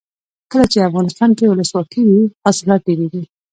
[0.51, 3.23] کله چې افغانستان کې ولسواکي وي حاصلات ډیریږي.